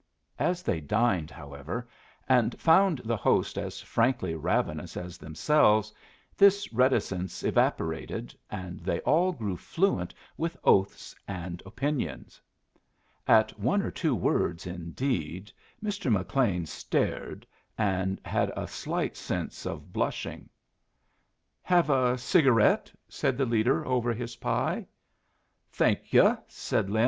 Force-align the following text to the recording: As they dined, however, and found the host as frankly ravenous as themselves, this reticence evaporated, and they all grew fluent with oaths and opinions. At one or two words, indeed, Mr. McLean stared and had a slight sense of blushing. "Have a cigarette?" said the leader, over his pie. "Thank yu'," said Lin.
As 0.39 0.63
they 0.63 0.81
dined, 0.81 1.29
however, 1.29 1.87
and 2.27 2.59
found 2.59 3.01
the 3.05 3.15
host 3.15 3.55
as 3.55 3.81
frankly 3.81 4.33
ravenous 4.33 4.97
as 4.97 5.19
themselves, 5.19 5.93
this 6.35 6.73
reticence 6.73 7.43
evaporated, 7.43 8.33
and 8.49 8.79
they 8.79 8.99
all 9.01 9.31
grew 9.31 9.55
fluent 9.55 10.11
with 10.37 10.57
oaths 10.63 11.13
and 11.27 11.61
opinions. 11.67 12.41
At 13.27 13.59
one 13.59 13.83
or 13.83 13.91
two 13.91 14.15
words, 14.15 14.65
indeed, 14.65 15.51
Mr. 15.83 16.11
McLean 16.11 16.65
stared 16.65 17.45
and 17.77 18.19
had 18.25 18.51
a 18.55 18.67
slight 18.67 19.15
sense 19.15 19.67
of 19.67 19.93
blushing. 19.93 20.49
"Have 21.61 21.91
a 21.91 22.17
cigarette?" 22.17 22.91
said 23.07 23.37
the 23.37 23.45
leader, 23.45 23.85
over 23.85 24.13
his 24.15 24.37
pie. 24.37 24.87
"Thank 25.71 26.11
yu'," 26.11 26.39
said 26.47 26.89
Lin. 26.89 26.99